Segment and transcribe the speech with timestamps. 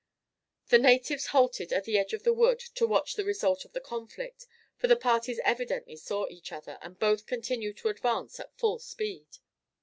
[0.69, 3.79] The natives halted at the edge of the wood to watch the result of the
[3.79, 8.79] conflict, for the parties evidently saw each other, and both continued to advance at full
[8.79, 9.27] speed.